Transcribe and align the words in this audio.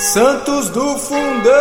Santos 0.00 0.70
do 0.70 0.96
Fundão! 0.96 1.52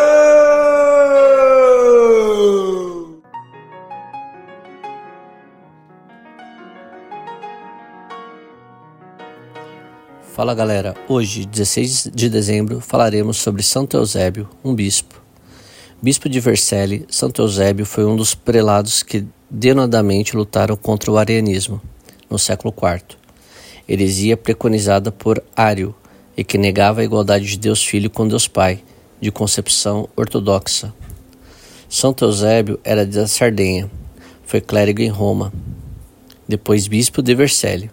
Fala 10.32 10.56
galera, 10.56 10.96
hoje, 11.10 11.44
16 11.46 12.12
de 12.16 12.30
dezembro, 12.30 12.80
falaremos 12.80 13.36
sobre 13.36 13.62
Santo 13.62 13.98
Eusébio, 13.98 14.48
um 14.64 14.74
bispo. 14.74 15.22
Bispo 16.02 16.30
de 16.30 16.40
Vercelli, 16.40 17.06
Santo 17.10 17.42
Eusébio 17.42 17.86
foi 17.86 18.06
um 18.06 18.16
dos 18.16 18.34
prelados 18.34 19.04
que 19.04 19.28
denodamente 19.50 20.38
lutaram 20.38 20.78
contra 20.78 21.12
o 21.12 21.18
arianismo 21.18 21.82
no 22.30 22.40
século 22.40 22.74
IV, 22.74 23.18
heresia 23.86 24.38
preconizada 24.38 25.12
por 25.12 25.44
Ário 25.54 25.94
e 26.40 26.44
que 26.46 26.58
negava 26.58 27.02
a 27.02 27.04
igualdade 27.04 27.46
de 27.46 27.60
Deus 27.60 27.84
Filho 27.84 28.10
com 28.10 28.26
Deus 28.26 28.48
Pai, 28.48 28.82
de 29.20 29.30
concepção 29.30 30.08
ortodoxa. 30.16 30.94
Santo 31.90 32.24
Eusébio 32.24 32.80
era 32.82 33.06
da 33.06 33.28
Sardenha, 33.28 33.92
foi 34.46 34.62
clérigo 34.62 35.02
em 35.02 35.10
Roma, 35.10 35.52
depois 36.48 36.88
bispo 36.88 37.22
de 37.22 37.36
Vercelli. 37.36 37.92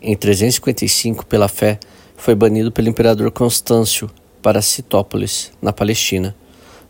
Em 0.00 0.16
355, 0.16 1.26
pela 1.26 1.48
fé, 1.48 1.78
foi 2.16 2.34
banido 2.34 2.72
pelo 2.72 2.88
imperador 2.88 3.30
Constâncio 3.30 4.10
para 4.40 4.62
Citópolis, 4.62 5.52
na 5.60 5.70
Palestina, 5.70 6.34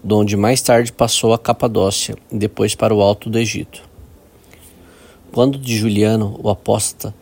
donde 0.05 0.37
mais 0.37 0.63
tarde 0.63 0.93
passou 0.93 1.33
a 1.33 1.39
Capadócia 1.39 2.15
e 2.31 2.39
depois 2.39 2.77
para 2.77 2.95
o 2.95 3.03
Alto 3.03 3.29
do 3.29 3.41
Egito. 3.41 3.83
Quando 5.33 5.59
de 5.59 5.77
Juliano, 5.77 6.39
o 6.41 6.49
apóstata, 6.49 7.13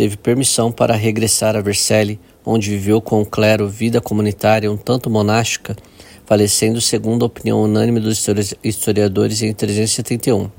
teve 0.00 0.16
permissão 0.16 0.72
para 0.72 0.96
regressar 0.96 1.54
a 1.54 1.60
Vercelli, 1.60 2.18
onde 2.42 2.70
viveu 2.70 3.02
com 3.02 3.20
o 3.20 3.26
clero 3.26 3.68
vida 3.68 4.00
comunitária 4.00 4.72
um 4.72 4.76
tanto 4.78 5.10
monástica, 5.10 5.76
falecendo 6.24 6.80
segundo 6.80 7.22
a 7.22 7.26
opinião 7.26 7.62
unânime 7.62 8.00
dos 8.00 8.26
historiadores 8.64 9.42
em 9.42 9.52
371. 9.52 10.50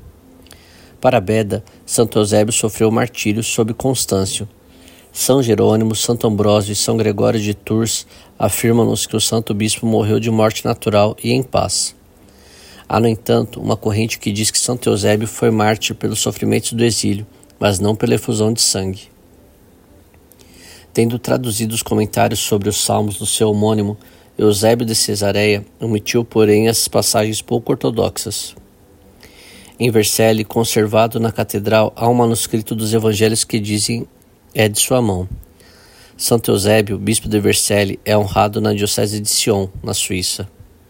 Para 1.00 1.20
Beda, 1.20 1.64
Santo 1.84 2.20
Eusébio 2.20 2.52
sofreu 2.52 2.88
martírio 2.92 3.42
sob 3.42 3.74
Constâncio, 3.74 4.48
são 5.10 5.42
Jerônimo, 5.42 5.96
Santo 5.96 6.28
Ambrósio 6.28 6.72
e 6.72 6.76
São 6.76 6.96
Gregório 6.96 7.40
de 7.40 7.52
Tours 7.52 8.06
afirmam-nos 8.38 9.06
que 9.06 9.16
o 9.16 9.20
santo 9.20 9.52
bispo 9.52 9.84
morreu 9.84 10.20
de 10.20 10.30
morte 10.30 10.64
natural 10.64 11.16
e 11.22 11.32
em 11.32 11.42
paz. 11.42 11.96
Há, 12.88 13.00
no 13.00 13.08
entanto, 13.08 13.60
uma 13.60 13.76
corrente 13.76 14.20
que 14.20 14.30
diz 14.30 14.52
que 14.52 14.58
Santo 14.58 14.88
Eusébio 14.88 15.26
foi 15.26 15.50
mártir 15.50 15.96
pelos 15.96 16.20
sofrimentos 16.20 16.72
do 16.74 16.84
exílio, 16.84 17.26
mas 17.58 17.80
não 17.80 17.96
pela 17.96 18.14
efusão 18.14 18.52
de 18.52 18.60
sangue. 18.60 19.11
Tendo 20.92 21.18
traduzido 21.18 21.74
os 21.74 21.82
comentários 21.82 22.40
sobre 22.40 22.68
os 22.68 22.82
salmos 22.82 23.16
do 23.16 23.26
seu 23.26 23.50
homônimo, 23.50 23.96
Eusébio 24.36 24.86
de 24.86 24.94
Cesareia 24.94 25.64
omitiu, 25.80 26.24
porém, 26.24 26.68
as 26.68 26.86
passagens 26.88 27.40
pouco 27.40 27.72
ortodoxas. 27.72 28.54
Em 29.78 29.90
Vercelli, 29.90 30.44
conservado 30.44 31.18
na 31.18 31.32
catedral, 31.32 31.92
há 31.96 32.08
um 32.08 32.14
manuscrito 32.14 32.74
dos 32.74 32.92
evangelhos 32.92 33.42
que 33.42 33.58
dizem 33.58 34.06
é 34.54 34.68
de 34.68 34.78
sua 34.78 35.00
mão. 35.00 35.28
Santo 36.16 36.50
Eusébio, 36.50 36.98
bispo 36.98 37.28
de 37.28 37.40
Vercelli, 37.40 37.98
é 38.04 38.16
honrado 38.16 38.60
na 38.60 38.74
diocese 38.74 39.18
de 39.18 39.28
Sion, 39.28 39.68
na 39.82 39.94
Suíça. 39.94 40.48